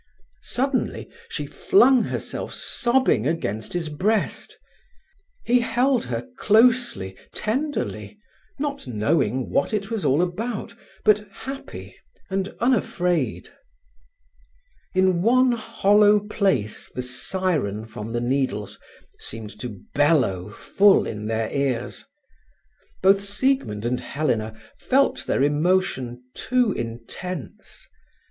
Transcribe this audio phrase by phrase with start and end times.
[0.41, 4.57] Suddenly she flung herself sobbing against his breast.
[5.45, 8.17] He held her closely, tenderly,
[8.57, 10.73] not knowing what it was all about,
[11.05, 11.95] but happy
[12.31, 13.49] and unafraid.
[14.95, 18.79] In one hollow place the siren from the Needles
[19.19, 22.05] seemed to bellow full in their ears.
[23.03, 27.87] Both Siegmund and Helena felt their emotion too intense.